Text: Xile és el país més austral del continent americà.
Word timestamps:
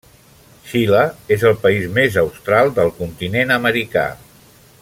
Xile 0.69 1.01
és 1.35 1.45
el 1.49 1.53
país 1.67 1.87
més 1.99 2.19
austral 2.23 2.75
del 2.81 2.93
continent 3.03 3.57
americà. 3.61 4.11